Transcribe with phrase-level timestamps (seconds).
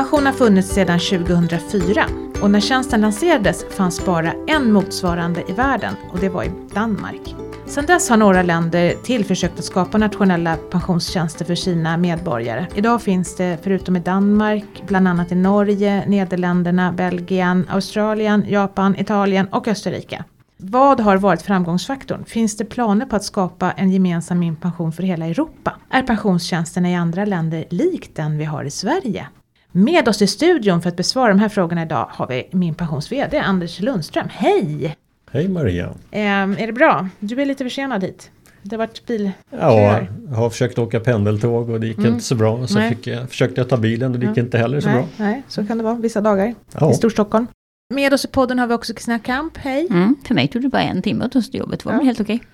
[0.00, 2.04] Pension har funnits sedan 2004
[2.42, 7.34] och när tjänsten lanserades fanns bara en motsvarande i världen och det var i Danmark.
[7.66, 12.66] Sedan dess har några länder till försökt att skapa nationella pensionstjänster för sina medborgare.
[12.74, 19.48] Idag finns det, förutom i Danmark, bland annat i Norge, Nederländerna, Belgien, Australien, Japan, Italien
[19.48, 20.24] och Österrike.
[20.56, 22.24] Vad har varit framgångsfaktorn?
[22.24, 25.76] Finns det planer på att skapa en gemensam minpension för hela Europa?
[25.90, 29.26] Är pensionstjänsterna i andra länder lik den vi har i Sverige?
[29.72, 33.12] Med oss i studion för att besvara de här frågorna idag har vi Min Pensions
[33.12, 34.28] VD Anders Lundström.
[34.30, 34.96] Hej!
[35.32, 35.94] Hej Maria!
[36.10, 37.08] Eh, är det bra?
[37.20, 38.30] Du är lite försenad hit.
[38.62, 39.30] Det har varit bil.
[39.50, 42.12] Ja, jag har försökt åka pendeltåg och det gick mm.
[42.12, 42.66] inte så bra.
[42.66, 44.42] Så fick jag, försökte jag ta bilen och det gick ja.
[44.42, 45.06] inte heller så nej, bra.
[45.16, 46.90] Nej, så kan det vara vissa dagar ja.
[46.90, 47.46] i Storstockholm.
[47.94, 49.86] Med oss i podden har vi också Kristina Kamp, hej!
[49.90, 51.92] Mm, för mig tog det bara en timme att ta sig till jobbet, det var
[51.92, 52.02] ja.
[52.02, 52.36] helt okej.
[52.36, 52.46] Okay.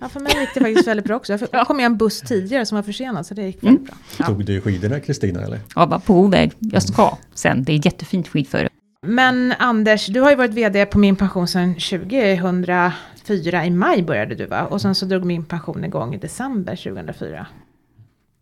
[0.00, 1.38] Ja, för mig gick det faktiskt väldigt bra också.
[1.52, 3.84] Jag kom med en buss tidigare som var försenad så det gick väldigt mm.
[3.84, 3.94] bra.
[4.18, 4.26] Ja.
[4.26, 5.60] Tog du skidorna Kristina eller?
[5.74, 6.52] Ja, bara på väg.
[6.58, 7.64] Jag ska sen.
[7.64, 8.68] Det är jättefint skidföre.
[9.06, 13.64] Men Anders, du har ju varit VD på Min Pension sedan 2004.
[13.66, 14.66] I maj började du va?
[14.66, 17.46] Och sen så drog Min Pension igång i december 2004.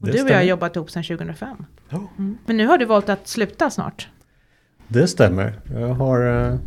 [0.00, 1.64] Och det du och jag har jobbat ihop sedan 2005.
[1.88, 2.08] Ja.
[2.18, 2.38] Mm.
[2.46, 4.08] Men nu har du valt att sluta snart.
[4.88, 5.60] Det stämmer.
[5.72, 6.58] Jag har eh,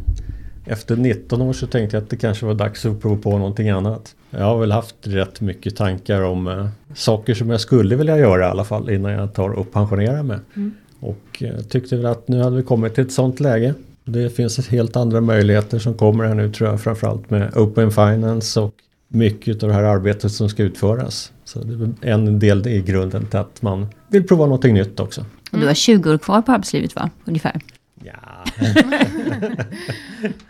[0.66, 3.70] efter 19 år så tänkte jag att det kanske var dags att prova på någonting
[3.70, 4.16] annat.
[4.32, 8.46] Jag har väl haft rätt mycket tankar om eh, saker som jag skulle vilja göra
[8.46, 10.40] i alla fall innan jag tar och pensionerar mig.
[10.56, 10.72] Mm.
[11.00, 13.74] Och eh, tyckte väl att nu hade vi kommit till ett sånt läge.
[14.04, 18.60] Det finns helt andra möjligheter som kommer här nu tror jag framförallt med Open Finance
[18.60, 18.74] och
[19.08, 21.32] mycket av det här arbetet som ska utföras.
[21.44, 25.26] Så det är en del i grunden till att man vill prova någonting nytt också.
[25.52, 27.10] Och du har 20 år kvar på arbetslivet va?
[27.26, 27.62] Ungefär?
[28.04, 28.14] Ja.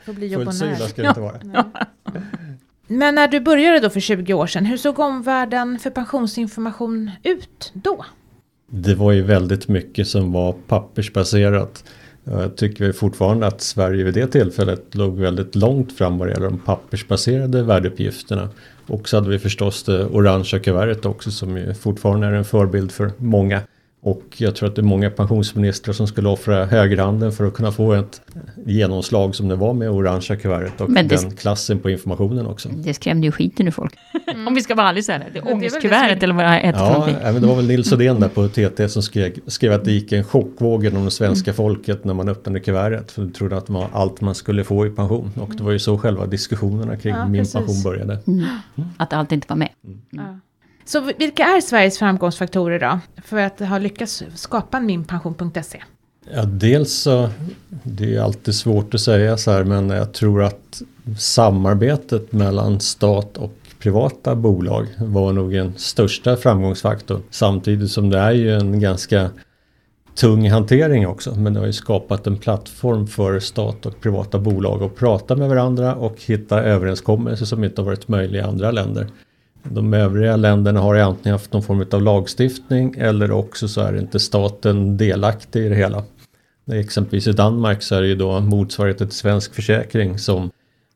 [0.06, 1.40] Får bli Fullt så illa ska det inte vara.
[2.92, 7.72] Men när du började då för 20 år sedan, hur såg omvärlden för pensionsinformation ut
[7.74, 8.06] då?
[8.70, 11.84] Det var ju väldigt mycket som var pappersbaserat.
[12.24, 16.50] Jag tycker fortfarande att Sverige vid det tillfället låg väldigt långt fram vad det gäller
[16.50, 18.50] de pappersbaserade värdeuppgifterna.
[18.88, 22.92] Och så hade vi förstås det orangea kuvertet också som ju fortfarande är en förebild
[22.92, 23.62] för många.
[24.04, 27.72] Och jag tror att det är många pensionsministrar som skulle offra högerhanden för att kunna
[27.72, 28.22] få ett
[28.66, 32.70] genomslag som det var med orangea kuvertet och det, den klassen på informationen också.
[32.70, 33.94] Det skrämde ju skiten ur folk.
[34.28, 34.48] Mm.
[34.48, 35.26] Om vi ska vara ärliga så är det.
[35.34, 38.28] Det är ångestkuvertet eller vad det heter Ja, men det var väl Nils Odén där
[38.28, 41.56] på TT som skrev, skrev att det gick en chockvåg genom det svenska mm.
[41.56, 43.12] folket när man öppnade kuvertet.
[43.12, 45.32] För de trodde att det var allt man skulle få i pension.
[45.36, 48.20] Och det var ju så själva diskussionerna kring ja, min pension började.
[48.28, 48.40] Mm.
[48.78, 48.90] mm.
[48.98, 49.70] Att allt inte var med.
[49.84, 50.02] Mm.
[50.10, 50.40] Ja.
[50.92, 53.00] Så vilka är Sveriges framgångsfaktorer då?
[53.24, 55.84] För att ha lyckats skapa minpension.se?
[56.34, 57.30] Ja, dels så,
[57.84, 60.82] det är alltid svårt att säga så här, men jag tror att
[61.20, 67.22] samarbetet mellan stat och privata bolag var nog en största framgångsfaktorn.
[67.30, 69.30] Samtidigt som det är ju en ganska
[70.16, 71.36] tung hantering också.
[71.36, 75.50] Men det har ju skapat en plattform för stat och privata bolag att prata med
[75.50, 79.08] varandra och hitta överenskommelser som inte har varit möjliga i andra länder.
[79.64, 84.20] De övriga länderna har antingen haft någon form av lagstiftning eller också så är inte
[84.20, 86.04] staten delaktig i det hela.
[86.72, 90.52] Exempelvis i Danmark så är det ju då motsvarigheten till svensk försäkring som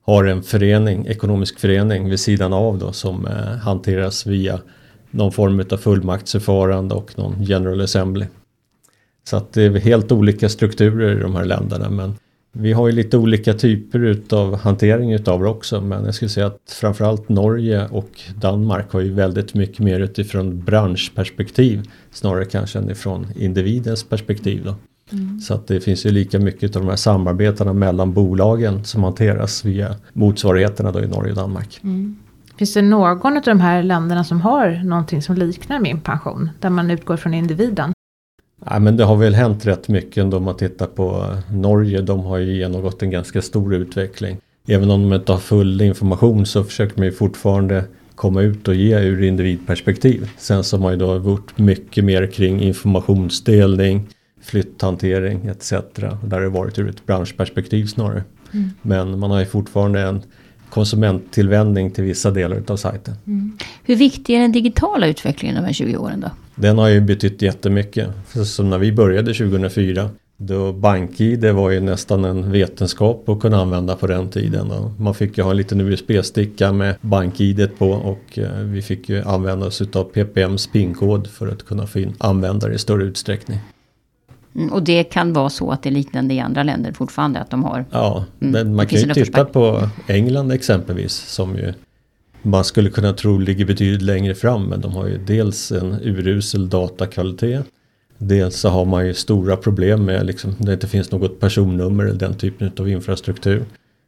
[0.06, 4.60] har en förening, ekonomisk förening vid sidan av då som eh, hanteras via
[5.12, 8.26] någon form av fullmaktsförfarande och någon General Assembly.
[9.24, 12.16] Så att det är helt olika strukturer i de här länderna men
[12.58, 16.48] vi har ju lite olika typer utav hantering utav det också men jag skulle säga
[16.48, 22.90] att framförallt Norge och Danmark har ju väldigt mycket mer utifrån branschperspektiv snarare kanske än
[22.90, 24.66] ifrån individens perspektiv.
[24.66, 24.76] Då.
[25.12, 25.40] Mm.
[25.40, 29.66] Så att det finns ju lika mycket av de här samarbetena mellan bolagen som hanteras
[29.66, 31.80] via motsvarigheterna då i Norge och Danmark.
[31.84, 32.16] Mm.
[32.58, 36.50] Finns det någon av de här länderna som har någonting som liknar min pension?
[36.60, 37.95] Där man utgår från individen?
[38.66, 42.02] Ja, men det har väl hänt rätt mycket ändå om man tittar på Norge.
[42.02, 44.38] De har ju genomgått en ganska stor utveckling.
[44.68, 47.84] Även om de inte har full information så försöker man ju fortfarande
[48.16, 50.30] komma ut och ge ur individperspektiv.
[50.38, 54.08] Sen så har man ju då gjort mycket mer kring informationsdelning,
[54.42, 55.70] flytthantering etc.
[55.70, 58.24] Där har det varit ur ett branschperspektiv snarare.
[58.54, 58.70] Mm.
[58.82, 60.22] Men man har ju fortfarande en
[60.76, 63.14] konsumenttillvändning till vissa delar av sajten.
[63.28, 63.58] Mm.
[63.84, 66.30] Hur viktig är den digitala utvecklingen de här 20 åren då?
[66.56, 68.10] Den har ju betytt jättemycket.
[68.46, 73.96] Som när vi började 2004 då BankID var ju nästan en vetenskap att kunna använda
[73.96, 74.72] på den tiden.
[75.00, 79.22] Man fick ju ha en liten USB-sticka med BankID på och eh, vi fick ju
[79.22, 83.60] använda oss av PPMs PIN-kod för att kunna få in användare i större utsträckning.
[84.56, 87.50] Mm, och det kan vara så att det är liknande i andra länder fortfarande att
[87.50, 87.86] de har.
[87.92, 91.74] Ja, mm, men man kan ju titta på England exempelvis som ju
[92.42, 96.70] man skulle kunna tro ligger betydligt längre fram men de har ju dels en urusel
[96.70, 97.66] datakvalitet.
[98.18, 102.20] Dels så har man ju stora problem med liksom, det inte finns något personnummer eller
[102.20, 103.66] den typen av infrastruktur.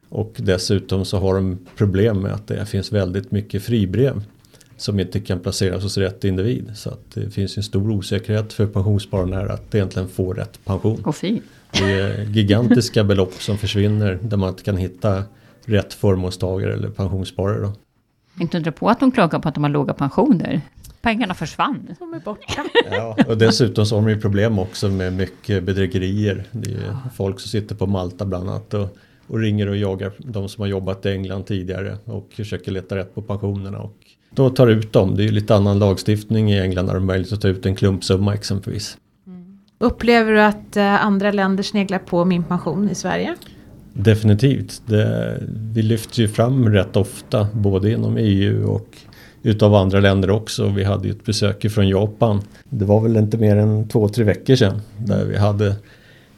[0.08, 4.22] Och dessutom så har de problem med att det finns väldigt mycket fribrev
[4.78, 6.70] som inte kan placeras hos rätt individ.
[6.74, 11.04] Så att det finns en stor osäkerhet för pensionsspararna här att egentligen få rätt pension.
[11.04, 11.40] Och fy.
[11.72, 15.24] Det är gigantiska belopp som försvinner där man inte kan hitta
[15.64, 17.60] rätt förmånstagare eller pensionssparare.
[17.60, 17.72] Då.
[18.40, 20.60] Inte undra på att de klagar på att de har låga pensioner.
[21.00, 21.88] Pengarna försvann.
[21.98, 22.64] De är borta.
[22.90, 26.44] Ja, och dessutom så har de ju problem också med mycket bedrägerier.
[26.52, 28.96] Det är folk som sitter på Malta bland annat och,
[29.26, 33.14] och ringer och jagar de som har jobbat i England tidigare och försöker leta rätt
[33.14, 33.78] på pensionerna.
[33.78, 33.96] Och
[34.30, 35.16] då tar ut dem.
[35.16, 37.76] Det är ju lite annan lagstiftning i England när de möjligt att ta ut en
[37.76, 38.98] klumpsumma exempelvis.
[39.78, 43.36] Upplever du att eh, andra länder sneglar på min pension i Sverige?
[43.92, 44.82] Definitivt.
[44.86, 45.38] Det,
[45.72, 48.96] vi lyfts ju fram rätt ofta både inom EU och
[49.42, 50.68] utav andra länder också.
[50.68, 52.40] Vi hade ju ett besök från Japan.
[52.64, 55.76] Det var väl inte mer än två, tre veckor sedan där vi hade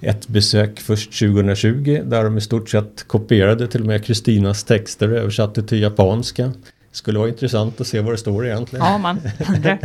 [0.00, 5.12] ett besök först 2020 där de i stort sett kopierade till och med Kristinas texter
[5.12, 6.52] och översatte till japanska.
[6.92, 8.86] Skulle vara intressant att se vad det står egentligen.
[8.86, 9.78] Ja, man undrar.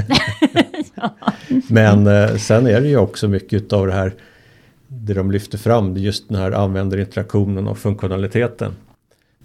[1.74, 4.13] Men eh, sen är det ju också mycket av det här
[4.88, 8.72] det de lyfter fram, det är just den här användarinteraktionen och funktionaliteten.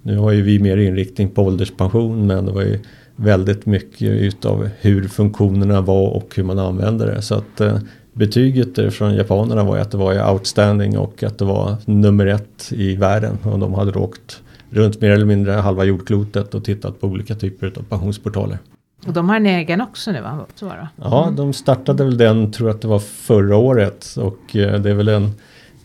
[0.03, 2.79] Nu har ju vi mer inriktning på ålderspension men det var ju
[3.17, 7.23] väldigt mycket utav hur funktionerna var och hur man använder det.
[7.23, 7.79] Så att eh,
[8.13, 12.73] betyget från japanerna var ju att det var outstanding och att det var nummer ett
[12.73, 13.39] i världen.
[13.43, 14.41] Och de hade åkt
[14.71, 18.59] runt mer eller mindre halva jordklotet och tittat på olika typer av pensionsportaler.
[19.07, 20.47] Och de har en egen också nu va?
[20.55, 20.89] Så var det.
[20.97, 24.17] Ja, de startade väl den, tror jag att det var förra året.
[24.17, 25.35] Och eh, det är väl en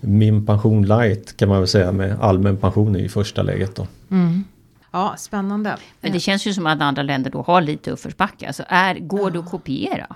[0.01, 3.87] Min pension light kan man väl säga med allmän pension i första läget då.
[4.11, 4.43] Mm.
[4.91, 5.77] Ja, spännande.
[6.01, 8.47] Men det känns ju som att andra länder då har lite uppförsbacke.
[8.47, 10.15] Alltså är, går det att kopiera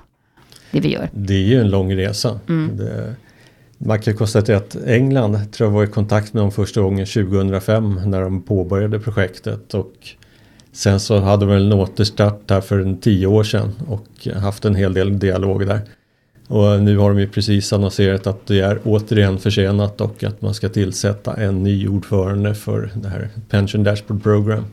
[0.71, 1.10] det vi gör?
[1.13, 2.39] Det är ju en lång resa.
[2.71, 3.16] Det,
[3.81, 8.01] man kan konstatera att England tror jag var i kontakt med dem första gången 2005
[8.05, 9.73] när de påbörjade projektet.
[9.73, 9.93] Och
[10.71, 14.75] sen så hade de en återstart här för en tio år sedan och haft en
[14.75, 15.81] hel del dialog där.
[16.47, 20.53] Och nu har de ju precis annonserat att det är återigen försenat och att man
[20.53, 24.65] ska tillsätta en ny ordförande för det här Pension Dashboard Program.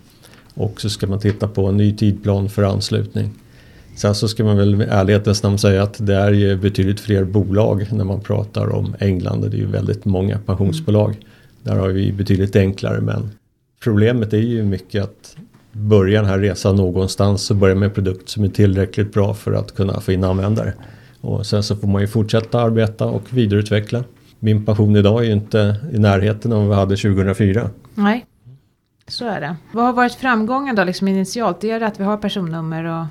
[0.55, 3.31] Och så ska man titta på en ny tidplan för anslutning.
[3.97, 7.25] Sen så ska man väl med ärlighetens namn säga att det är ju betydligt fler
[7.25, 9.41] bolag när man pratar om England.
[9.41, 11.17] Det är ju väldigt många pensionsbolag.
[11.63, 13.31] Där har vi betydligt enklare men
[13.83, 15.37] problemet är ju mycket att
[15.73, 19.53] börja den här resan någonstans och börja med en produkt som är tillräckligt bra för
[19.53, 20.73] att kunna få in användare.
[21.21, 24.05] Och sen så får man ju fortsätta arbeta och vidareutveckla.
[24.39, 27.71] Min pension idag är ju inte i närheten av vad vi hade 2004.
[27.95, 28.27] Nej,
[29.09, 29.57] så är det.
[29.73, 31.61] Vad har varit framgången då liksom initialt?
[31.61, 33.07] Det är det att vi har personnummer och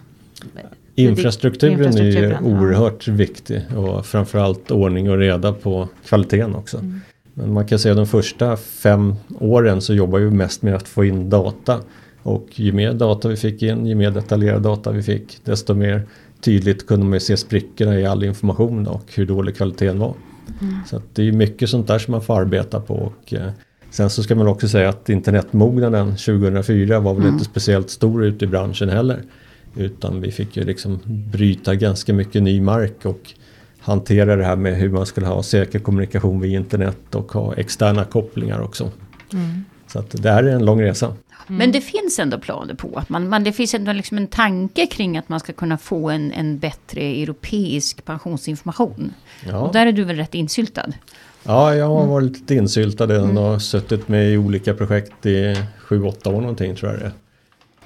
[0.95, 2.49] Infrastrukturen, är ju Infrastrukturen, ja.
[2.49, 6.77] oerhört viktig och framförallt ordning och reda på kvaliteten också.
[6.77, 7.01] Mm.
[7.33, 11.05] Men man kan säga de första fem åren så jobbar vi mest med att få
[11.05, 11.79] in data.
[12.23, 16.03] Och ju mer data vi fick in, ju mer detaljerad data vi fick, desto mer
[16.41, 20.13] tydligt kunde man se sprickorna i all information och hur dålig kvaliteten var.
[20.61, 20.75] Mm.
[20.87, 22.93] Så det är mycket sånt där som man får arbeta på.
[22.93, 23.49] Och, eh,
[23.89, 27.33] sen så ska man också säga att internetmognaden 2004 var väl Mm.
[27.33, 29.23] inte speciellt stor ute i branschen heller.
[29.75, 33.33] Utan vi fick ju liksom bryta ganska mycket ny mark och
[33.79, 38.05] hantera det här med hur man skulle ha säker kommunikation via internet och ha externa
[38.05, 38.91] kopplingar också.
[39.33, 39.65] Mm.
[39.87, 41.15] Så att det här är en lång resa.
[41.47, 44.85] Men det finns ändå planer på att man, man det finns ändå liksom en tanke
[44.85, 49.13] kring att man ska kunna få en, en bättre europeisk pensionsinformation.
[49.47, 49.57] Ja.
[49.57, 50.93] Och där är du väl rätt insyltad?
[51.43, 55.55] Ja, jag har varit lite insyltad den och suttit med i olika projekt i
[55.87, 57.11] 7-8 år någonting tror jag det är.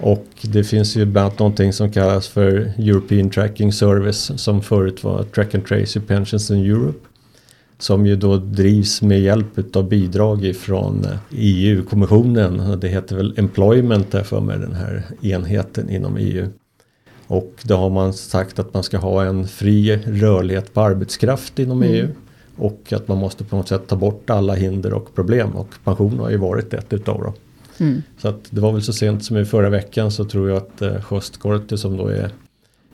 [0.02, 5.04] Och det finns ju bland annat någonting som kallas för European Tracking Service som förut
[5.04, 7.00] var Track and Trace Pensions in Europe.
[7.78, 12.80] Som ju då drivs med hjälp av bidrag ifrån EU-kommissionen.
[12.80, 16.48] Det heter väl Employment där för mig den här enheten inom EU.
[17.28, 21.84] Och då har man sagt att man ska ha en fri rörlighet på arbetskraft inom
[21.84, 22.08] EU.
[22.58, 25.50] Och att man måste på något sätt ta bort alla hinder och problem.
[25.50, 27.34] Och pension har ju varit ett utav dem.
[27.80, 28.04] Mm.
[28.18, 30.82] Så att det var väl så sent som i förra veckan så tror jag att
[30.82, 32.32] eh, Just Korte som då är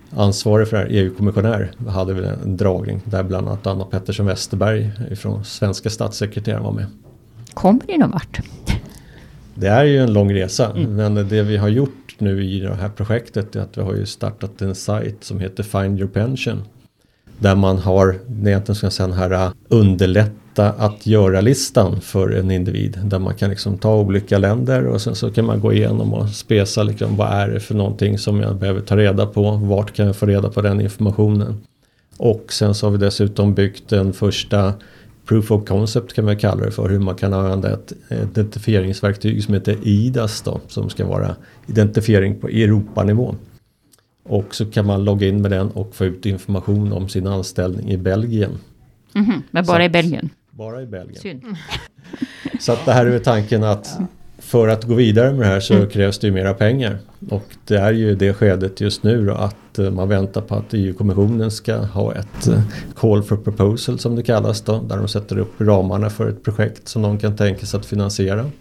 [0.10, 4.92] ansvarig för det här, EU-kommissionär, hade väl en dragning där bland annat Anna Pettersson Westerberg
[5.16, 6.86] från svenska statssekreteraren var med.
[7.54, 8.40] Kommer ni någon vart?
[9.56, 12.90] Det är ju en lång resa men det vi har gjort nu i det här
[12.90, 16.64] projektet är att vi har ju startat en sajt som heter Find Your Pension.
[17.40, 19.52] Där man har, egentligen ska jag säga den här uh,
[20.60, 23.00] underlätta att göra-listan för en individ.
[23.04, 26.30] Där man kan liksom ta olika länder och sen så kan man gå igenom och
[26.30, 29.52] spesa liksom vad är det för någonting som jag behöver ta reda på.
[29.52, 31.64] Vart kan jag få reda på den informationen?
[32.18, 34.74] Och sen så har vi dessutom byggt den första
[35.28, 36.90] Proof of Concept kan man kalla det för.
[36.90, 40.60] Hur man kan använda ett identifieringsverktyg som heter IDAS då.
[40.68, 41.36] Som ska vara
[41.68, 43.36] identifiering på Europanivå.
[44.30, 47.92] Och så kan man logga in med den och få ut information om sin anställning
[47.92, 48.52] i Belgien.
[49.16, 50.30] Mm -hmm, men bara så i Belgien?
[50.58, 51.22] Bara i Belgien.
[51.22, 51.44] Synd.
[52.60, 54.00] Så att det här är tanken att
[54.38, 55.90] för att gå vidare med det här så mm.
[55.90, 56.98] krävs det ju mera pengar.
[57.30, 60.74] Och det är ju det skedet just nu då att eh, man väntar på att
[60.74, 62.62] EU-kommissionen ska ha ett eh,
[62.96, 64.80] call for proposal som det kallas då.
[64.80, 68.52] Där de sätter upp ramarna för ett projekt som de kan tänka sig att finansiera.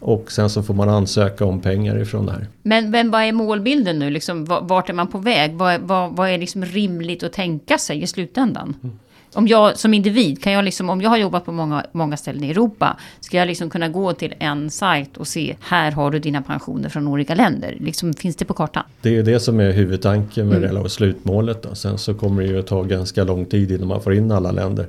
[0.00, 2.46] Och sen så får man ansöka om pengar ifrån det här.
[2.62, 4.10] Men, men vad är målbilden nu?
[4.10, 5.54] Liksom, vart är man på väg?
[5.54, 8.76] Vad, vad, vad är liksom rimligt att tänka sig i slutändan?
[8.82, 8.98] Mm.
[9.32, 12.44] Om jag som individ, kan jag liksom, om jag har jobbat på många, många ställen
[12.44, 16.18] i Europa, ska jag liksom kunna gå till en sajt och se, här har du
[16.18, 17.76] dina pensioner från olika länder.
[17.80, 18.82] Liksom, finns det på kartan?
[19.02, 20.74] Det är det som är huvudtanken med mm.
[20.74, 21.62] det och slutmålet.
[21.62, 21.74] Då.
[21.74, 24.50] Sen så kommer det ju att ta ganska lång tid innan man får in alla
[24.50, 24.86] länder.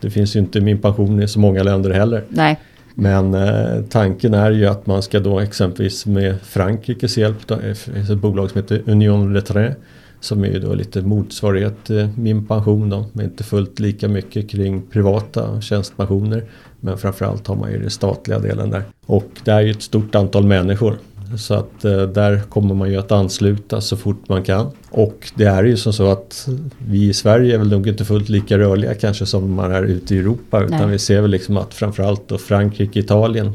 [0.00, 2.24] Det finns ju inte min pension i så många länder heller.
[2.28, 2.58] Nej.
[2.94, 8.18] Men eh, tanken är ju att man ska då exempelvis med Frankrikes hjälp, då, ett
[8.18, 9.76] bolag som heter Union Retrait
[10.26, 14.50] som är ju då lite motsvarighet till min pension då, men inte fullt lika mycket
[14.50, 16.44] kring privata tjänstepensioner.
[16.80, 18.82] Men framförallt har man ju den statliga delen där.
[19.06, 20.98] Och det är ju ett stort antal människor.
[21.38, 24.70] Så att eh, där kommer man ju att ansluta så fort man kan.
[24.90, 26.48] Och det är ju som så att
[26.88, 30.14] vi i Sverige är väl nog inte fullt lika rörliga kanske som man är ute
[30.14, 30.64] i Europa.
[30.64, 30.90] Utan Nej.
[30.90, 33.52] vi ser väl liksom att framförallt då Frankrike, Italien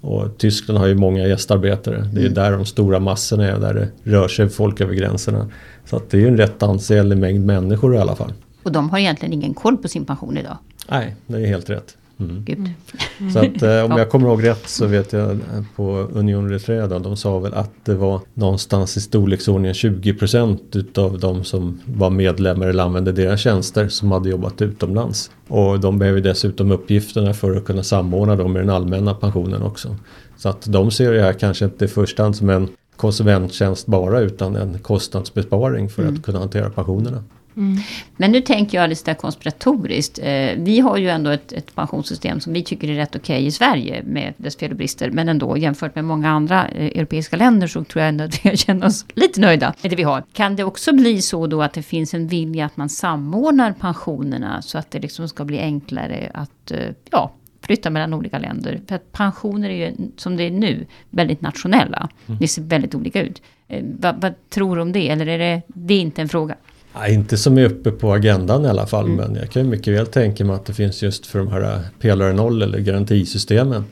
[0.00, 2.08] och Tyskland har ju många gästarbetare.
[2.12, 2.34] Det är mm.
[2.34, 5.48] där de stora massorna är, där det rör sig folk över gränserna.
[5.90, 8.32] Så att det är ju en rätt ansenlig mängd människor i alla fall.
[8.62, 10.56] Och de har egentligen ingen koll på sin pension idag?
[10.90, 11.96] Nej, det är helt rätt.
[12.20, 12.44] Mm.
[12.46, 13.32] Mm.
[13.32, 15.38] Så att eh, om jag kommer ihåg rätt så vet jag eh,
[15.76, 21.44] på Union Reträda, de sa väl att det var någonstans i storleksordningen 20% utav de
[21.44, 25.30] som var medlemmar eller använde deras tjänster som hade jobbat utomlands.
[25.48, 29.96] Och de behöver dessutom uppgifterna för att kunna samordna dem med den allmänna pensionen också.
[30.36, 34.20] Så att de ser det här kanske inte i första hand som en konsumenttjänst bara
[34.20, 36.14] utan en kostnadsbesparing för mm.
[36.14, 37.24] att kunna hantera pensionerna.
[37.58, 37.80] Mm.
[38.16, 40.18] Men nu tänker jag lite konspiratoriskt.
[40.18, 43.46] Eh, vi har ju ändå ett, ett, pensionssystem som vi tycker är rätt okej okay
[43.46, 45.10] i Sverige med dess fel och brister.
[45.10, 48.56] Men ändå jämfört med många andra eh, europeiska länder så tror jag ändå att vi
[48.56, 50.24] känner oss lite nöjda med det vi har.
[50.32, 54.62] Kan det också bli så då att det finns en vilja att man samordnar pensionerna
[54.62, 56.78] så att det liksom ska bli enklare att eh,
[57.10, 57.32] ja,
[57.68, 58.80] flytta mellan olika länder.
[58.88, 62.08] För att pensioner är ju, som det är nu, väldigt nationella.
[62.26, 62.38] Mm.
[62.40, 63.42] Det ser väldigt olika ut.
[63.68, 65.08] Eh, vad, vad, tror du om det?
[65.08, 66.54] Eller är det, det är inte en fråga?
[66.94, 69.04] Nej, inte som är uppe på agendan i alla fall.
[69.04, 69.16] Mm.
[69.16, 71.80] Men jag kan ju mycket väl tänka mig att det finns just för de här
[72.00, 73.84] pelare noll eller garantisystemen.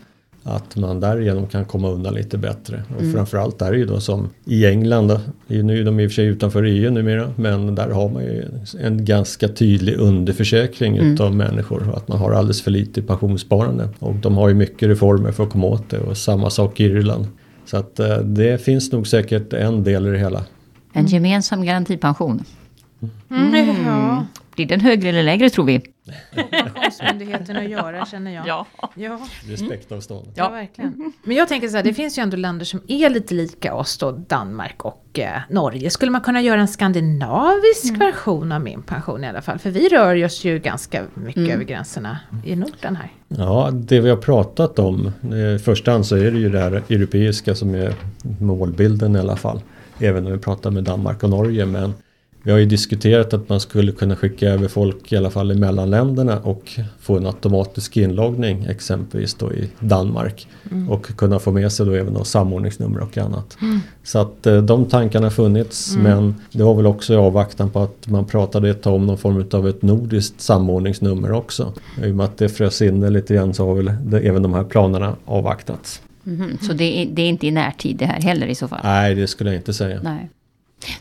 [0.49, 2.83] Att man därigenom kan komma undan lite bättre.
[2.95, 3.12] Och mm.
[3.12, 5.09] framförallt är det ju då som i England.
[5.09, 7.33] Då, nu är de i och för sig utanför EU numera.
[7.37, 8.45] Men där har man ju
[8.81, 11.12] en ganska tydlig underförsäkring mm.
[11.12, 11.93] utav människor.
[11.97, 13.88] Att man har alldeles för lite pensionssparande.
[13.99, 15.99] Och de har ju mycket reformer för att komma åt det.
[15.99, 17.26] Och samma sak i Irland.
[17.65, 20.45] Så att eh, det finns nog säkert en del i det hela.
[20.93, 22.45] En gemensam garantipension.
[23.31, 23.55] Mm.
[23.55, 23.87] Mm.
[23.87, 24.26] Ja.
[24.56, 25.80] Blir den högre eller lägre tror vi?
[26.34, 28.46] Pensionsmyndigheten att göra känner jag.
[28.46, 28.66] Ja.
[28.94, 29.20] ja.
[29.48, 30.26] Respektavstånd.
[30.34, 30.44] Ja.
[30.44, 31.12] ja, verkligen.
[31.25, 33.98] Men jag tänker så här, det finns ju ändå länder som är lite lika oss
[33.98, 35.90] då, Danmark och eh, Norge.
[35.90, 37.98] Skulle man kunna göra en skandinavisk mm.
[37.98, 39.58] version av min pension i alla fall?
[39.58, 41.50] För vi rör oss ju ganska mycket mm.
[41.50, 43.12] över gränserna i Norden här.
[43.28, 45.12] Ja, det vi har pratat om,
[45.56, 47.94] i första hand så är det ju det här europeiska som är
[48.40, 49.60] målbilden i alla fall.
[49.98, 51.66] Även när vi pratar med Danmark och Norge.
[51.66, 51.94] Men
[52.47, 55.55] vi har ju diskuterat att man skulle kunna skicka över folk i alla fall i
[55.55, 60.49] mellanländerna och få en automatisk inloggning exempelvis då i Danmark.
[60.71, 60.91] Mm.
[60.91, 63.57] Och kunna få med sig då även då samordningsnummer och annat.
[63.62, 63.81] Mm.
[64.05, 66.03] Så att eh, de tankarna har funnits mm.
[66.03, 69.19] men det var väl också i avvaktan på att man pratade ett tag om någon
[69.19, 71.73] form av ett nordiskt samordningsnummer också.
[72.05, 74.55] I och med att det frös inne lite grann så har väl det, även de
[74.55, 76.03] här planerna avvaktats.
[76.26, 76.59] Mm.
[76.62, 78.81] Så det är, det är, inte i närtid det här heller i så fall?
[78.85, 80.00] Nej, det skulle jag inte säga.
[80.03, 80.29] Nej.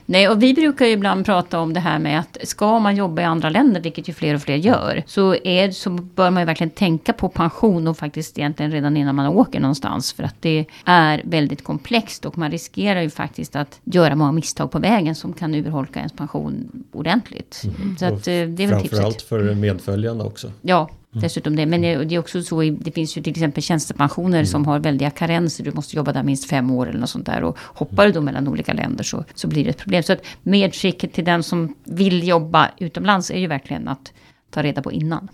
[0.05, 3.21] Nej, och vi brukar ju ibland prata om det här med att ska man jobba
[3.21, 6.45] i andra länder, vilket ju fler och fler gör, så, är, så bör man ju
[6.45, 10.13] verkligen tänka på pension och faktiskt egentligen redan innan man åker någonstans.
[10.13, 14.71] För att det är väldigt komplext och man riskerar ju faktiskt att göra många misstag
[14.71, 17.61] på vägen som kan urholka ens pension ordentligt.
[17.63, 17.97] Mm.
[17.97, 19.29] Så att, eh, det är väl Framförallt tipset.
[19.29, 20.51] för medföljande också.
[20.61, 20.89] Ja.
[21.21, 21.65] Dessutom det.
[21.65, 24.45] Men det är också så, det finns ju till exempel tjänstepensioner mm.
[24.45, 25.63] som har väldiga karenser.
[25.63, 27.43] Du måste jobba där minst fem år eller något sånt där.
[27.43, 30.03] Och hoppar du då mellan olika länder så, så blir det ett problem.
[30.03, 34.13] Så att medskicket till den som vill jobba utomlands är ju verkligen att
[34.49, 35.29] ta reda på innan.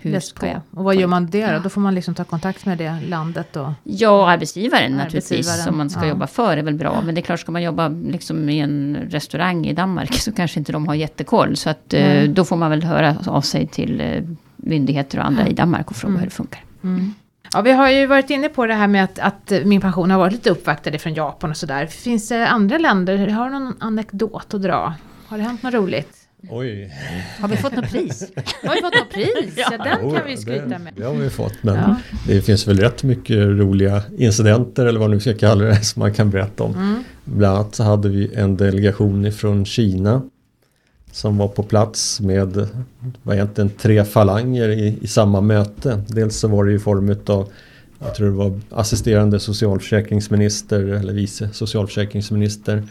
[0.00, 0.46] Hur Läs ska på.
[0.46, 0.60] jag?
[0.70, 1.58] Och vad gör man det då?
[1.58, 3.68] Då får man liksom ta kontakt med det landet och...
[3.82, 6.08] Ja, arbetsgivaren naturligtvis Arbetsgivaren, som man ska ja.
[6.08, 7.02] jobba för är väl bra.
[7.04, 10.58] Men det är klart, ska man jobba liksom i en restaurang i Danmark så kanske
[10.58, 11.56] inte de har jättekoll.
[11.56, 12.28] Så att, Nej.
[12.28, 14.22] då får man väl höra av sig till eh,
[14.58, 16.20] myndigheter och andra i Danmark och fråga Mm.
[16.20, 16.60] hur det funkar.
[17.52, 20.18] Ja, vi har ju varit inne på det här med att, att min pension har
[20.18, 21.86] varit lite uppvaktade från Japan och sådär.
[21.86, 24.94] Finns det andra länder, har du någon anekdot att dra?
[25.26, 26.08] Har det hänt något roligt?
[26.50, 26.92] Oj.
[27.40, 28.30] Har vi fått något pris?
[28.64, 29.54] Har vi fått något pris?
[29.56, 30.92] ja, den Jo, kan vi det- skryta med.
[30.96, 31.62] Det har vi fått.
[31.62, 31.96] Men Ja.
[32.26, 36.14] det finns väl rätt mycket roliga incidenter eller vad nu ska kalla det som man
[36.14, 36.74] kan berätta om.
[36.74, 37.04] Mm.
[37.24, 40.22] Bland annat så hade vi en delegation ifrån Kina
[41.18, 42.68] som var på plats med
[43.22, 46.02] var egentligen tre falanger i, i samma möte.
[46.08, 47.48] Dels så var det i form av
[47.98, 52.82] jag tror det var assisterande socialförsäkringsminister eller vice socialförsäkringsminister.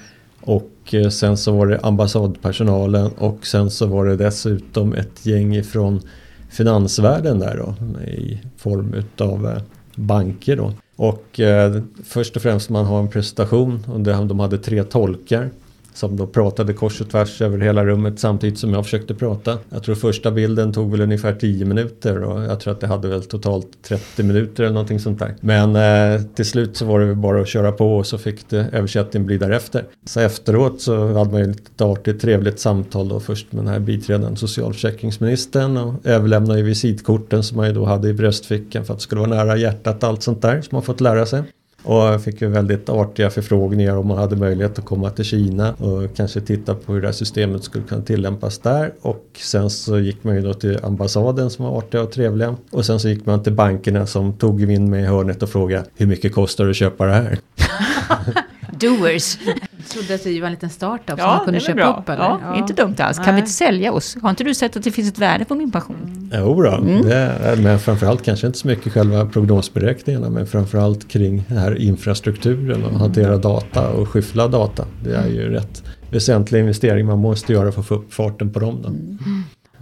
[0.41, 5.55] Och eh, sen så var det ambassadpersonalen och sen så var det dessutom ett gäng
[5.55, 6.01] ifrån
[6.50, 9.62] finansvärlden där då i form utav eh,
[9.96, 10.74] banker då.
[10.96, 15.50] Och eh, först och främst man har en presentation och de hade tre tolkar
[15.98, 19.58] som då pratade kors och tvärs över hela rummet samtidigt som jag försökte prata.
[19.70, 23.08] Jag tror första bilden tog väl ungefär 10 minuter och jag tror att det hade
[23.08, 25.36] väl totalt 30 minuter eller någonting sånt där.
[25.42, 28.50] Men eh, till slut så var det väl bara att köra på och så fick
[28.50, 29.84] det översättningen bli därefter.
[30.06, 33.80] Så efteråt så hade man ju ett artigt trevligt samtal då först med den här
[33.80, 39.00] biträdande socialförsäkringsministern och överlämnade ju visitkorten som man ju då hade i bröstfickan för att
[39.00, 41.44] det skulle vara nära hjärtat allt sånt där som man fått lära sig.
[41.84, 45.74] Och jag fick ju väldigt artiga förfrågningar om man hade möjlighet att komma till Kina
[45.74, 48.93] och kanske titta på hur det här systemet skulle kunna tillämpas där.
[49.01, 52.55] Och sen så gick man ju då till ambassaden som var artiga och trevliga.
[52.72, 55.86] Och sen så gick man till bankerna som tog in mig i hörnet och frågade
[55.96, 57.39] hur mycket kostar det att köpa det här?
[58.79, 59.38] Doers!
[59.77, 62.24] Jag trodde att vi var en liten startup som man kunde köpa upp eller?
[62.24, 63.17] Ja, Inte dumt alls.
[63.17, 63.34] Kan Nej.
[63.34, 64.17] vi inte sälja oss?
[64.22, 66.29] Har inte du sett att det finns ett värde på min pension?
[66.34, 71.57] Jo då, det, men framförallt kanske inte så mycket själva prognosberäkningarna men framförallt kring den
[71.57, 74.86] här infrastrukturen och hantera data och skyffla data.
[75.03, 78.60] Det är ju rätt väsentlig investering man måste göra för att få upp farten på
[78.60, 78.81] dem.
[78.81, 78.89] Då.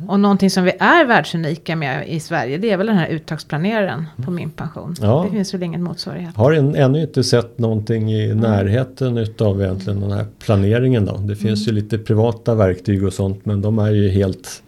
[0.08, 4.06] Och någonting som vi är världsunika med i Sverige det är väl den här uttagsplaneraren
[4.26, 4.96] på min pension.
[5.02, 5.26] Ja.
[5.26, 6.36] Det finns väl ingen motsvarighet.
[6.36, 11.18] Har en, ännu inte sett någonting i närheten utav egentligen den här planeringen då.
[11.18, 14.62] Det finns ju lite privata verktyg och sånt men de är ju helt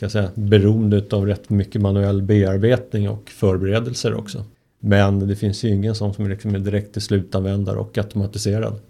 [0.00, 4.44] ska jag säga, beroende utav rätt mycket manuell bearbetning och förberedelser också.
[4.78, 8.80] Men det finns ju ingen sån som liksom är direkt till slutanvändare och automatiserad.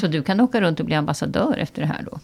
[0.00, 2.18] Så du kan åka runt och bli ambassadör efter det här då?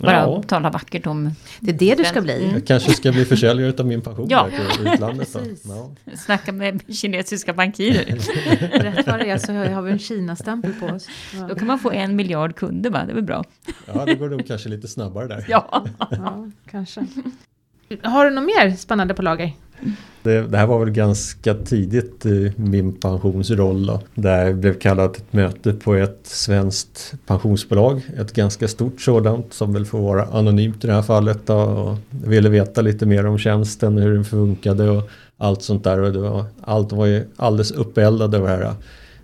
[0.00, 0.42] Bara Ja.
[0.46, 1.30] tala vackert om...
[1.60, 2.50] Det är det du ska bli.
[2.52, 4.48] Jag kanske ska bli försäljare utav min pension Ja.
[4.76, 5.36] till utlandet.
[5.64, 5.90] Ja.
[6.16, 8.04] Snacka med kinesiska bankirer.
[8.82, 11.08] Rätt vad det är så har vi en Kina-stämpel på oss.
[11.48, 13.02] Då kan man få en miljard kunder va?
[13.06, 13.44] Det är väl bra?
[13.86, 15.44] ja, det går nog kanske lite snabbare där.
[15.48, 15.84] Ja.
[16.10, 17.06] Ja, kanske.
[18.02, 19.52] Har du något mer spännande på lager?
[20.22, 25.14] Det, det här var väl ganska tidigt i min pensionsroll då, där jag blev kallad
[25.14, 28.02] till ett möte på ett svenskt pensionsbolag.
[28.18, 31.46] Ett ganska stort sådant som väl får vara anonymt i det här fallet.
[31.46, 31.98] Då, och
[32.30, 36.00] ville veta lite mer om tjänsten, hur den funkade och allt sånt där.
[36.00, 38.36] Och det var, allt var ju alldeles uppeldade.
[38.36, 38.74] över det här.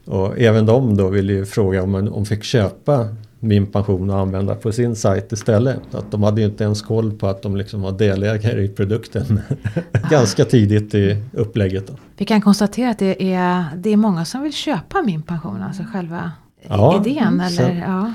[0.05, 3.09] Och även de då ville ju fråga om man om fick köpa
[3.43, 5.81] min pension och använda på sin sajt istället.
[5.93, 9.41] Att de hade ju inte ens koll på att de liksom var delägare i produkten.
[10.11, 11.87] Ganska tidigt i upplägget.
[11.87, 11.93] Då.
[12.17, 15.83] Vi kan konstatera att det är, det är många som vill köpa min pension, alltså
[15.93, 16.31] själva
[16.69, 18.13] Ja, idén eller så- ja.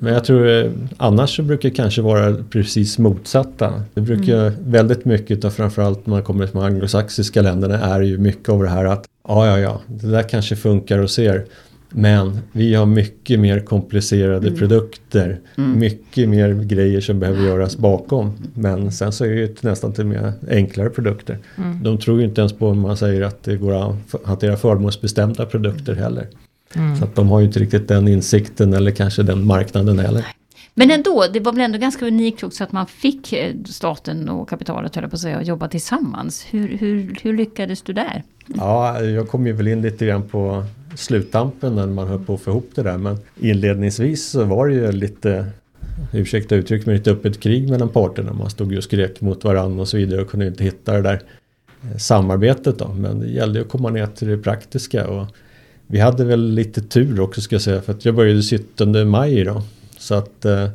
[0.00, 3.82] Men jag tror eh, annars så brukar det kanske vara precis motsatta.
[3.94, 8.18] Det brukar väldigt mycket av framförallt när man kommer till de anglosaxiska länderna är ju
[8.18, 11.44] mycket av det här att ja, ja, ja, det där kanske funkar och ser.
[11.90, 15.40] Men vi har mycket mer komplicerade produkter.
[15.56, 18.32] Mycket mer grejer som behöver göras bakom.
[18.54, 21.38] Men sen så är det ju nästan till mer enklare produkter.
[21.82, 25.46] De tror ju inte ens på om man säger att det går att hantera förmånsbestämda
[25.46, 26.26] produkter heller.
[26.98, 30.26] Så att de har ju inte riktigt den insikten eller kanske den marknaden heller.
[30.74, 34.48] Men ändå, det var väl ändå ganska unikt också att man fick eh, staten och
[34.48, 36.46] kapitalet, höll jag på att säga, att jobba tillsammans.
[36.50, 38.22] Hur, hur, hur lyckades du där?
[38.46, 42.40] Ja, jag kom ju väl in lite grann på sluttampen när man höll på att
[42.40, 42.98] få ihop det där.
[42.98, 45.46] Men inledningsvis så var det ju lite,
[46.12, 48.32] ursäkta uttryck, men lite öppet krig mellan parterna.
[48.32, 51.02] Man stod ju och skrek mot varandra och så vidare och kunde inte hitta det
[51.02, 51.20] där
[51.82, 52.88] eh, samarbetet då.
[52.88, 55.08] Men det gällde ju att komma ner till det praktiska.
[55.08, 55.26] Och
[55.86, 59.44] vi hade väl lite tur också ska jag säga för att jag började 17 maj
[59.44, 59.62] då.
[59.98, 60.68] Så att, eh,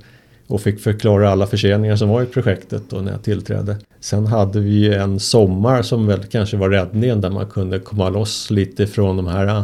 [0.47, 3.78] och fick förklara alla förseningar som var i projektet då när jag tillträdde.
[3.99, 8.10] Sen hade vi ju en sommar som väl kanske var räddningen där man kunde komma
[8.10, 9.63] loss lite från de här eh,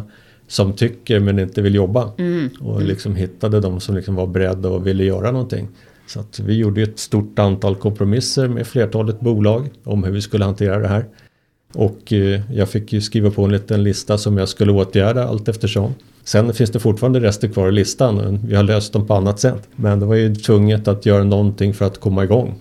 [0.52, 2.12] som tycker men inte vill jobba.
[2.60, 5.68] Och liksom hittade de som liksom var beredda och ville göra någonting.
[6.08, 10.46] Så att vi gjorde ett stort antal kompromisser med flertalet bolag om hur vi skulle
[10.46, 11.06] hantera det här.
[11.74, 15.48] Och eh, jag fick ju skriva på en liten lista som jag skulle åtgärda allt
[15.48, 15.94] eftersom.
[16.24, 19.40] Sen finns det fortfarande rester kvar i listan och vi har löst dem på annat
[19.40, 19.68] sätt.
[19.76, 22.56] Men det var ju tvunget att göra någonting för att komma igång.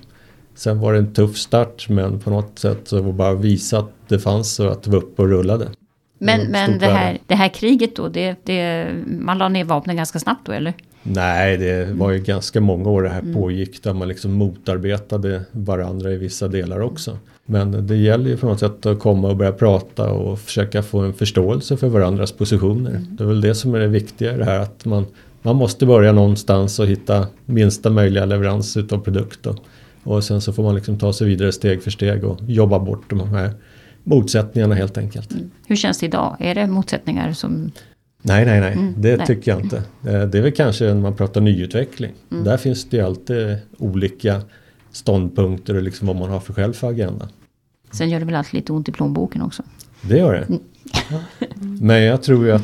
[0.55, 3.79] Sen var det en tuff start men på något sätt så var det bara visa
[3.79, 5.68] att det fanns och att det var uppe och rullade.
[6.22, 10.18] Men, men det, här, det här kriget då, det, det, man la ner vapnen ganska
[10.18, 10.74] snabbt då eller?
[11.02, 13.35] Nej, det var ju ganska många år det här mm.
[13.35, 17.18] pågick där man liksom motarbetade varandra i vissa delar också.
[17.46, 20.98] Men det gäller ju på något sätt att komma och börja prata och försöka få
[20.98, 22.90] en förståelse för varandras positioner.
[22.90, 23.16] Mm.
[23.16, 25.06] Det är väl det som är det viktiga i det här att man,
[25.42, 29.46] man måste börja någonstans och hitta minsta möjliga leverans utav produkt.
[29.46, 29.56] Och,
[30.04, 33.11] och sen så får man liksom ta sig vidare steg för steg och jobba bort
[33.11, 33.52] de här
[34.05, 35.33] motsättningarna helt enkelt.
[35.33, 35.51] Mm.
[35.67, 36.37] Hur känns det idag?
[36.41, 37.73] Är det motsättningar som
[38.23, 38.73] Nej, nej, nej.
[38.73, 39.27] Mm, det nej.
[39.27, 39.77] tycker jag inte.
[39.77, 42.13] Eh, det är väl kanske när man pratar nyutveckling.
[42.31, 42.45] Mm.
[42.45, 44.41] Där finns det ju alltid olika
[44.93, 47.29] ståndpunkter och liksom vad man har för själv för agenda.
[47.91, 49.63] Sen gör det väl alltid lite ont i plånboken också.
[50.03, 50.47] Det gör det.
[50.49, 50.61] Mm.
[51.81, 52.63] Men jag tror ju att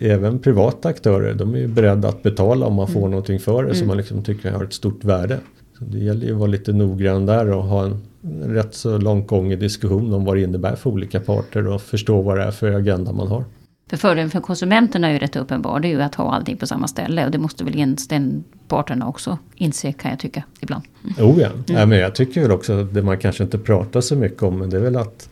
[0.00, 3.10] även privata aktörer de är ju beredda att betala om man får mm.
[3.10, 3.88] någonting för det som mm.
[3.88, 5.38] man liksom tycker har ett stort värde.
[5.78, 8.02] Så det gäller ju att vara lite noggrann där och ha en
[8.42, 12.44] rätt så långtgången diskussion om vad det innebär för olika parter och förstå vad det
[12.44, 13.44] är för agenda man har.
[13.90, 15.80] För fördelen för konsumenterna är ju rätt uppenbar.
[15.80, 17.24] Det är ju att ha allting på samma ställe.
[17.24, 20.84] Och det måste väl den parterna också inse kan jag tycka ibland.
[21.04, 21.30] Mm.
[21.30, 21.46] Oh ja.
[21.46, 21.64] Mm.
[21.66, 24.58] ja men jag tycker väl också att det man kanske inte pratar så mycket om.
[24.58, 25.30] Men det är väl att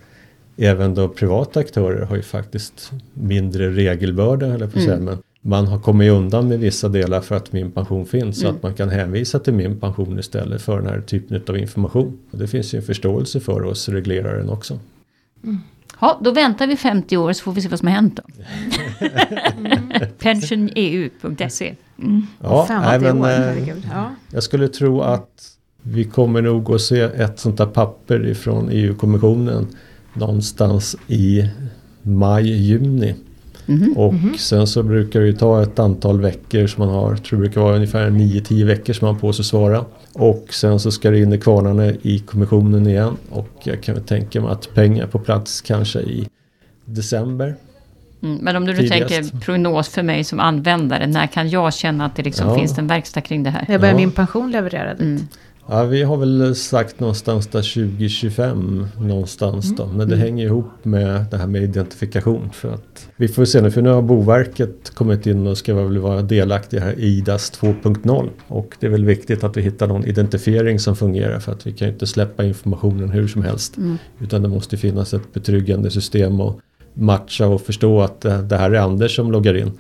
[0.57, 4.47] även då privata aktörer har ju faktiskt mindre regelbörda.
[4.47, 5.05] Eller på mm.
[5.05, 8.41] men man har kommit undan med vissa delar för att min pension finns.
[8.41, 8.57] Så mm.
[8.57, 12.19] att man kan hänvisa till min pension istället för den här typen av information.
[12.31, 14.79] Och det finns ju en förståelse för oss regleraren också.
[15.45, 15.59] Mm.
[16.01, 18.23] Ja, då väntar vi 50 år så får vi se vad som har hänt då.
[19.57, 19.81] Mm.
[20.19, 21.75] Pensioneu.se.
[21.99, 22.27] Mm.
[22.43, 24.15] Ja, nej, men, år, eh, ja.
[24.31, 29.67] Jag skulle tro att vi kommer nog att se ett sånt där papper ifrån EU-kommissionen
[30.15, 31.49] någonstans i
[32.03, 33.15] maj-juni.
[33.67, 33.97] Mm-hmm.
[33.97, 34.37] Och mm-hmm.
[34.37, 37.11] sen så brukar det ju ta ett antal veckor som man har.
[37.11, 39.85] Jag tror det brukar vara ungefär 9-10 veckor som man har på sig att svara.
[40.13, 43.17] Och sen så ska det in i kvarnarna i kommissionen igen.
[43.31, 46.29] Och jag kan väl tänka mig att pengar på plats kanske i
[46.85, 47.55] december.
[48.23, 52.07] Mm, men om du nu tänker prognos för mig som användare, när kan jag känna
[52.07, 52.55] att det liksom ja.
[52.55, 53.65] finns en verkstad kring det här?
[53.69, 53.99] Jag börjar ja.
[53.99, 55.01] min pension leverera dit.
[55.01, 55.29] Mm.
[55.69, 59.77] Ja, vi har väl sagt någonstans där 2025 någonstans mm.
[59.77, 59.87] då.
[59.87, 60.19] Men det mm.
[60.19, 62.51] hänger ihop med det här med identifikation.
[62.53, 65.99] För att vi får se nu, för nu har Boverket kommit in och ska väl
[65.99, 68.29] vara delaktiga här i IDAS 2.0.
[68.49, 71.73] Och det är väl viktigt att vi hittar någon identifiering som fungerar för att vi
[71.73, 73.77] kan inte släppa informationen hur som helst.
[73.77, 73.99] Mm.
[74.21, 76.61] Utan det måste finnas ett betryggande system och
[76.95, 79.73] matcha och förstå att det här är Anders som loggar in.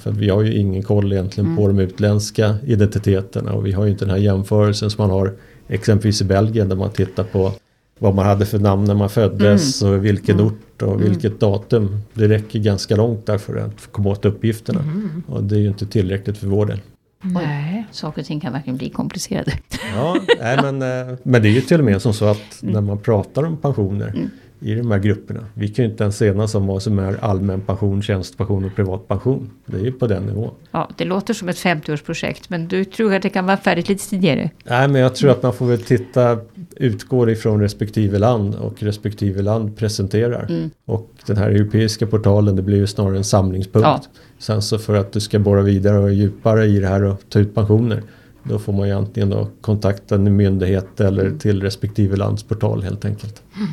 [0.00, 1.56] För vi har ju ingen koll egentligen mm.
[1.56, 5.32] på de utländska identiteterna och vi har ju inte den här jämförelsen som man har
[5.68, 7.52] exempelvis i Belgien där man tittar på
[7.98, 9.94] vad man hade för namn när man föddes mm.
[9.94, 10.46] och vilken mm.
[10.46, 11.10] ort och mm.
[11.10, 12.00] vilket datum.
[12.14, 14.80] Det räcker ganska långt där för att komma åt uppgifterna.
[14.80, 15.22] Mm.
[15.26, 16.80] Och det är ju inte tillräckligt för vår del.
[17.22, 19.52] Nej, saker och ting kan verkligen bli komplicerade.
[19.94, 22.74] Ja, nej, men, eh, men det är ju till och med som så att mm.
[22.74, 25.40] när man pratar om pensioner mm i de här grupperna.
[25.54, 29.50] Vi kan ju inte ens enas om vad som är allmän pension, tjänstepension och privatpension.
[29.66, 30.50] Det är ju på den nivån.
[30.70, 34.08] Ja, det låter som ett 50-årsprojekt men du tror att det kan vara färdigt lite
[34.08, 34.50] tidigare?
[34.64, 36.38] Nej, men jag tror att man får väl titta,
[36.76, 40.46] utgår ifrån respektive land och respektive land presenterar.
[40.48, 40.70] Mm.
[40.84, 43.86] Och den här europeiska portalen det blir ju snarare en samlingspunkt.
[43.86, 44.02] Ja.
[44.38, 47.38] Sen så för att du ska borra vidare och djupare i det här och ta
[47.38, 48.02] ut pensioner
[48.48, 51.38] då får man ju antingen då kontakta en myndighet eller mm.
[51.38, 53.42] till respektive lands portal helt enkelt.
[53.56, 53.68] Mm.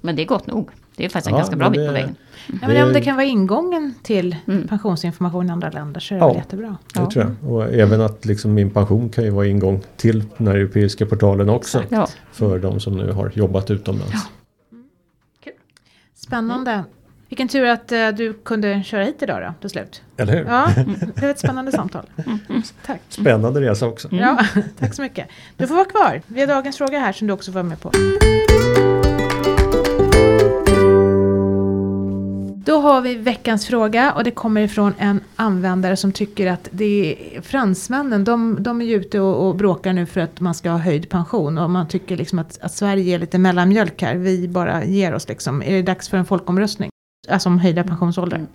[0.00, 0.70] Men det är gott nog.
[0.96, 2.16] Det är faktiskt en ja, ganska bra bit på vägen.
[2.46, 4.68] Ja, men om det kan vara ingången till mm.
[4.68, 6.76] pensionsinformation i andra länder så är det ja, jättebra.
[6.94, 7.52] Ja, det tror jag.
[7.52, 11.48] Och även att liksom min pension kan ju vara ingång till den här europeiska portalen
[11.48, 11.84] också.
[11.88, 12.08] Ja.
[12.32, 14.12] För de som nu har jobbat utomlands.
[14.12, 14.20] Ja.
[14.72, 14.84] Mm.
[16.14, 16.84] Spännande.
[17.28, 20.02] Vilken tur att uh, du kunde köra hit idag då, till slut.
[20.16, 20.44] Eller hur?
[20.44, 20.68] Ja,
[21.14, 22.06] det var ett spännande samtal.
[22.26, 22.62] Mm.
[22.86, 23.00] Tack.
[23.08, 24.08] Spännande resa också.
[24.10, 24.44] Ja,
[24.78, 25.28] tack så mycket.
[25.56, 26.22] Du får vara kvar.
[26.26, 27.90] Vi har dagens fråga här som du också var med på.
[32.70, 37.16] Då har vi veckans fråga och det kommer ifrån en användare som tycker att det
[37.36, 40.70] är fransmännen, de, de är ju ute och, och bråkar nu för att man ska
[40.70, 44.48] ha höjd pension och man tycker liksom att, att Sverige är lite mellanmjölk här, vi
[44.48, 45.62] bara ger oss liksom.
[45.62, 46.90] Är det dags för en folkomröstning?
[47.28, 48.38] Alltså om höjda pensionsåldrar.
[48.38, 48.50] Mm.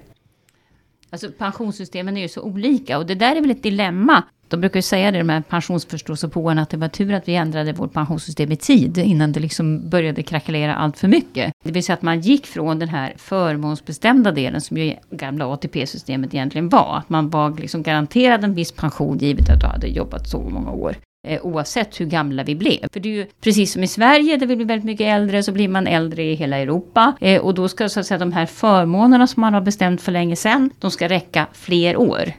[1.10, 4.23] Alltså pensionssystemen är ju så olika och det där är väl ett dilemma.
[4.47, 7.73] De brukar ju säga det, de här pensionsförståsigpåarna, att det var tur att vi ändrade
[7.73, 11.53] vårt pensionssystem i tid, innan det liksom började krackelera allt för mycket.
[11.63, 16.34] Det vill säga att man gick från den här förmånsbestämda delen, som ju gamla ATP-systemet
[16.34, 20.29] egentligen var, att man var liksom garanterad en viss pension, givet att du hade jobbat
[20.29, 20.95] så många år.
[21.27, 22.88] eh, oavsett hur gamla vi blev.
[22.93, 25.51] För det är ju precis som i Sverige där vi blir väldigt mycket äldre så
[25.51, 27.13] blir man äldre i hela Europa.
[27.21, 30.12] Eh, och då ska så att säga de här förmånerna som man har bestämt för
[30.12, 32.34] länge sedan, de ska räcka fler år.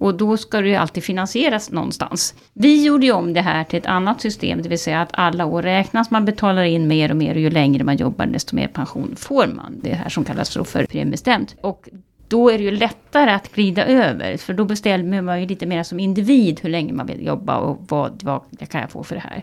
[0.00, 2.34] Och då ska det ju alltid finansieras någonstans.
[2.52, 5.46] Vi gjorde ju om det här till ett annat system, det vill säga att alla
[5.46, 8.68] år räknas, man betalar in mer och mer och ju längre man jobbar desto mer
[8.68, 9.80] pension får man.
[9.82, 11.56] Det här som kallas för premiebestämt.
[11.60, 11.88] Och
[12.28, 15.82] då är det ju lättare att glida över, för då bestämmer man ju lite mer
[15.82, 19.20] som individ hur länge man vill jobba och vad, vad kan jag få för det
[19.20, 19.42] här.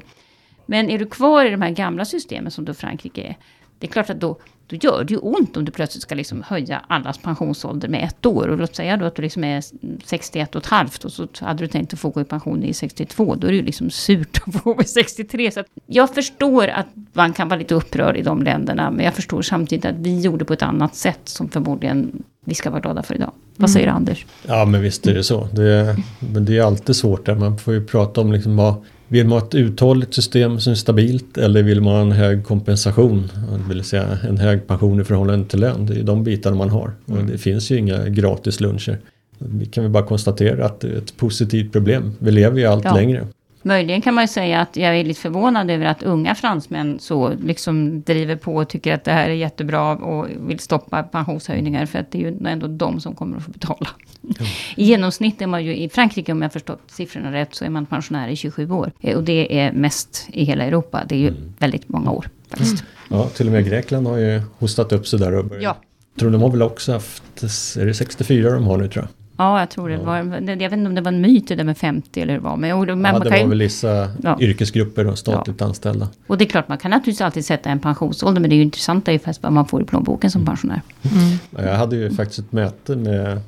[0.65, 3.37] Men är du kvar i de här gamla systemen som då Frankrike är,
[3.79, 6.43] det är klart att då, då gör det ju ont om du plötsligt ska liksom
[6.47, 8.47] höja allas pensionsålder med ett år.
[8.47, 9.63] Och låt säga då att du liksom är
[10.05, 12.73] 61 och ett halvt och så hade du tänkt att få gå i pension i
[12.73, 13.35] 62.
[13.35, 15.51] Då är det ju liksom surt att få vid 63.
[15.51, 18.91] Så jag förstår att man kan vara lite upprörd i de länderna.
[18.91, 22.69] Men jag förstår samtidigt att vi gjorde på ett annat sätt som förmodligen vi ska
[22.69, 23.31] vara glada för idag.
[23.55, 23.95] Vad säger mm.
[23.95, 24.25] Anders?
[24.47, 25.47] Ja men visst är det så.
[25.53, 27.35] Det är, men det är alltid svårt där.
[27.35, 30.75] Man får ju prata om liksom vad vill man ha ett uthålligt system som är
[30.75, 33.31] stabilt eller vill man ha en hög kompensation?
[33.51, 35.85] Det vill säga en hög pension i förhållande till lön.
[35.85, 36.91] Det är de bitarna man har.
[37.05, 38.99] Och det finns ju inga gratis luncher.
[39.39, 42.13] Vi kan väl bara konstatera att det är ett positivt problem.
[42.19, 42.95] Vi lever ju allt ja.
[42.95, 43.27] längre.
[43.61, 47.33] Möjligen kan man ju säga att jag är lite förvånad över att unga fransmän så
[47.43, 51.85] liksom driver på och tycker att det här är jättebra och vill stoppa pensionshöjningar.
[51.85, 53.87] För att det är ju ändå de som kommer att få betala.
[54.27, 54.51] Mm.
[54.75, 57.85] I genomsnitt är man ju i Frankrike, om jag förstått siffrorna rätt, så är man
[57.85, 58.91] pensionär i 27 år.
[59.15, 61.03] Och det är mest i hela Europa.
[61.07, 61.53] Det är ju mm.
[61.59, 62.83] väldigt många år faktiskt.
[63.09, 65.63] Ja, till och med Grekland har ju hostat upp sig där och börjat.
[65.63, 65.77] Ja.
[66.19, 67.43] Tror de har väl också haft,
[67.77, 69.09] är det 64 de har nu tror jag?
[69.37, 71.63] Ja, jag tror det var, jag vet inte om det var en myt det där
[71.63, 72.57] med 50 eller hur det var.
[72.57, 74.37] Men, men ja, det var ju, väl vissa ja.
[74.41, 75.65] yrkesgrupper och statligt ja.
[75.65, 76.09] anställda.
[76.27, 78.63] Och det är klart, man kan naturligtvis alltid sätta en pensionsålder, men det är ju
[78.63, 80.45] intressant är ju faktiskt vad man får i plånboken som mm.
[80.45, 80.81] pensionär.
[81.01, 81.67] Mm.
[81.69, 83.41] Jag hade ju faktiskt ett möte med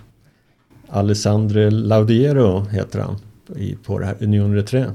[0.90, 3.18] Alessandro Laudiero, heter han,
[3.86, 4.86] på det här Union Retré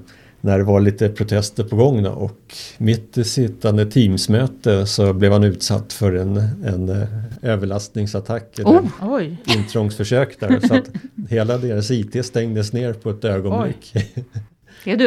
[0.44, 5.32] när det var lite protester på gång då, och mitt i sittande teamsmöte så blev
[5.32, 7.04] han utsatt för en, en uh,
[7.42, 8.60] överlastningsattack.
[8.64, 9.36] Oh, oj.
[9.44, 10.60] intrångsförsök där.
[10.68, 10.90] så att
[11.28, 13.94] hela deras IT stängdes ner på ett ögonblick.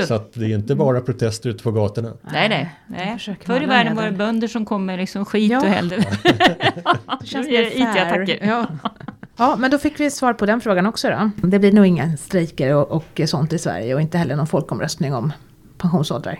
[0.07, 2.13] Så att det är inte bara protester ute på gatorna.
[2.31, 2.75] Nej, nej.
[2.87, 3.17] nej.
[3.45, 5.59] Förr i världen var det bönder som kom med liksom skit ja.
[5.59, 5.95] och hällde.
[7.21, 8.39] det känns det IT-attacker.
[8.41, 8.67] Ja.
[9.37, 11.47] Ja, men då fick vi svar på den frågan också då.
[11.47, 15.13] Det blir nog inga strejker och, och sånt i Sverige och inte heller någon folkomröstning
[15.13, 15.33] om
[15.77, 16.39] pensionsåldrar.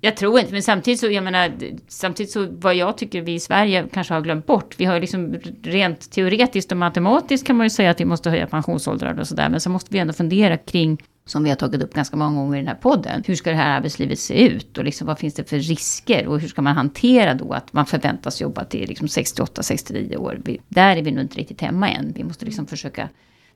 [0.00, 1.52] Jag tror inte, men samtidigt så, jag menar,
[1.88, 4.74] samtidigt så vad jag tycker vi i Sverige kanske har glömt bort.
[4.78, 8.46] Vi har liksom rent teoretiskt och matematiskt kan man ju säga att vi måste höja
[8.46, 9.48] pensionsåldrar och sådär.
[9.48, 12.56] Men så måste vi ändå fundera kring som vi har tagit upp ganska många gånger
[12.56, 13.22] i den här podden.
[13.26, 16.40] Hur ska det här arbetslivet se ut och liksom, vad finns det för risker och
[16.40, 20.40] hur ska man hantera då att man förväntas jobba till liksom 68-69 år.
[20.44, 22.12] Vi, där är vi nog inte riktigt hemma än.
[22.16, 23.08] Vi måste liksom försöka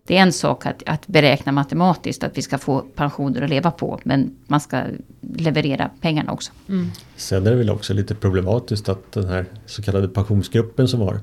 [0.06, 3.70] det är en sak att, att beräkna matematiskt att vi ska få pensioner att leva
[3.70, 4.00] på.
[4.04, 4.82] Men man ska
[5.20, 6.52] leverera pengarna också.
[6.68, 6.90] Mm.
[7.16, 11.20] Sen är det väl också lite problematiskt att den här så kallade pensionsgruppen som var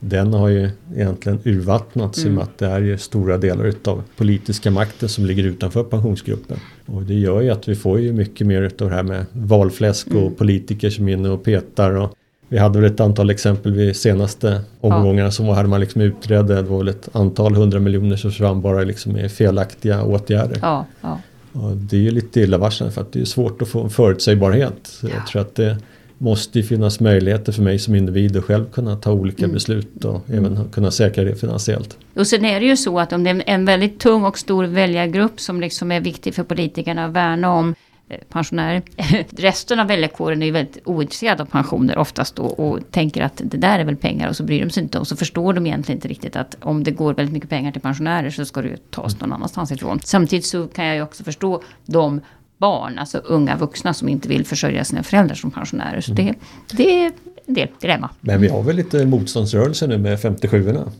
[0.00, 2.28] den har ju egentligen urvattnats mm.
[2.28, 5.84] i och med att det är ju stora delar utav politiska makten som ligger utanför
[5.84, 6.56] pensionsgruppen.
[6.86, 10.06] Och det gör ju att vi får ju mycket mer utav det här med valfläsk
[10.06, 10.34] och mm.
[10.34, 11.90] politiker som är inne och petar.
[11.90, 12.14] Och
[12.48, 15.30] vi hade väl ett antal exempel vid senaste omgångarna ja.
[15.30, 16.54] som var här man liksom utredde.
[16.54, 20.58] Det var väl ett antal hundra miljoner som försvann bara liksom med felaktiga åtgärder.
[20.62, 21.20] Ja, ja.
[21.52, 24.98] Och det är ju lite illavarslande för att det är svårt att få en förutsägbarhet.
[25.02, 25.08] Ja.
[25.14, 25.76] Jag tror att det
[26.18, 29.54] måste finnas möjligheter för mig som individ att själv kunna ta olika mm.
[29.54, 31.98] beslut och även kunna säkra det finansiellt.
[32.14, 34.64] Och sen är det ju så att om det är en väldigt tung och stor
[34.64, 37.74] väljargrupp som liksom är viktig för politikerna att värna om
[38.08, 38.82] eh, pensionärer.
[39.30, 43.56] Resten av väljarkåren är ju väldigt ointresserad av pensioner oftast då och tänker att det
[43.56, 45.96] där är väl pengar och så bryr de sig inte och så förstår de egentligen
[45.96, 48.76] inte riktigt att om det går väldigt mycket pengar till pensionärer så ska det ju
[48.76, 50.00] tas någon annanstans ifrån.
[50.04, 52.20] Samtidigt så kan jag ju också förstå de
[52.58, 56.00] barn, alltså unga vuxna som inte vill försörja sina föräldrar som pensionärer.
[56.00, 56.36] Så det, mm.
[56.72, 57.12] det är
[57.46, 58.10] en del dilemma.
[58.20, 60.90] Men vi har väl lite motståndsrörelse nu med 57orna?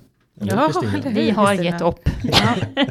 [0.41, 0.73] Ja,
[1.05, 2.09] vi har gett upp.
[2.23, 2.55] Ja.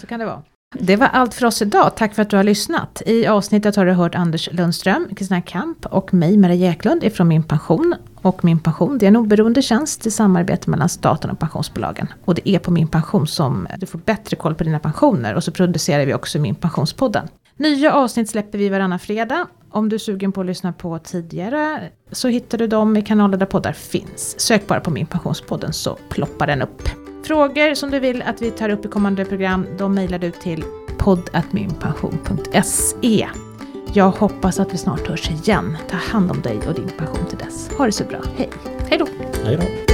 [0.00, 0.42] Så kan det vara.
[0.74, 1.96] Det var allt för oss idag.
[1.96, 3.02] Tack för att du har lyssnat.
[3.06, 7.42] I avsnittet har du hört Anders Lundström, Kristina Kamp och mig, Maria Jäklund, ifrån Min
[7.42, 7.94] Pension.
[8.14, 12.08] Och Min Pension, det är en oberoende tjänst i samarbete mellan staten och pensionsbolagen.
[12.24, 15.34] Och det är på Min Pension som du får bättre koll på dina pensioner.
[15.34, 17.28] Och så producerar vi också Min Pensionspodden.
[17.56, 19.46] Nya avsnitt släpper vi varannan fredag.
[19.70, 23.38] Om du är sugen på att lyssna på tidigare så hittar du dem i kanaler
[23.38, 24.40] där poddar finns.
[24.40, 27.07] Sök bara på Min Pensionspodden så ploppar den upp.
[27.28, 30.64] Frågor som du vill att vi tar upp i kommande program, de mejlar du till
[30.98, 33.28] podd.minpension.se.
[33.92, 35.76] Jag hoppas att vi snart hörs igen.
[35.90, 37.70] Ta hand om dig och din pension till dess.
[37.78, 38.20] Ha det så bra.
[38.36, 38.50] Hej!
[38.88, 39.06] Hej då!
[39.44, 39.87] Hej då!